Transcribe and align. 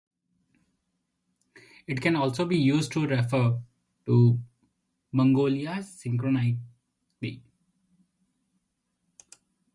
It 1.85 2.01
can 2.01 2.15
also 2.15 2.43
be 2.43 2.57
used 2.57 2.91
to 2.93 3.05
refer 3.05 3.59
to 4.07 4.39
Mongolia 5.11 5.77
synchronically. 5.83 7.43